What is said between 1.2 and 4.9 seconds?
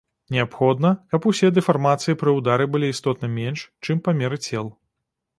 усе дэфармацыі пры ўдары былі істотна менш, чым памеры цел.